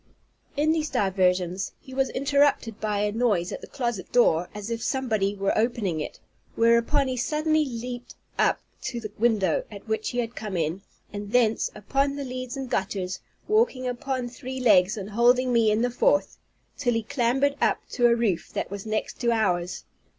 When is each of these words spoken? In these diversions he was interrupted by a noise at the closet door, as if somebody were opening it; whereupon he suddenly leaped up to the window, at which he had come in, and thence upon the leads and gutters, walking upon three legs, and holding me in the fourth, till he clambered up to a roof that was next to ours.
In 0.57 0.71
these 0.71 0.89
diversions 0.89 1.73
he 1.79 1.93
was 1.93 2.09
interrupted 2.09 2.79
by 2.81 3.01
a 3.01 3.11
noise 3.11 3.51
at 3.51 3.61
the 3.61 3.67
closet 3.67 4.11
door, 4.11 4.49
as 4.51 4.71
if 4.71 4.81
somebody 4.81 5.35
were 5.35 5.55
opening 5.55 5.99
it; 5.99 6.19
whereupon 6.55 7.07
he 7.07 7.15
suddenly 7.15 7.63
leaped 7.63 8.15
up 8.39 8.59
to 8.81 8.99
the 8.99 9.11
window, 9.19 9.63
at 9.69 9.87
which 9.87 10.09
he 10.09 10.17
had 10.17 10.35
come 10.35 10.57
in, 10.57 10.81
and 11.13 11.31
thence 11.33 11.69
upon 11.75 12.15
the 12.15 12.25
leads 12.25 12.57
and 12.57 12.71
gutters, 12.71 13.19
walking 13.47 13.87
upon 13.87 14.27
three 14.27 14.59
legs, 14.59 14.97
and 14.97 15.11
holding 15.11 15.53
me 15.53 15.69
in 15.69 15.83
the 15.83 15.91
fourth, 15.91 16.39
till 16.79 16.93
he 16.95 17.03
clambered 17.03 17.55
up 17.61 17.77
to 17.91 18.07
a 18.07 18.15
roof 18.15 18.49
that 18.53 18.71
was 18.71 18.87
next 18.87 19.19
to 19.19 19.31
ours. 19.31 19.83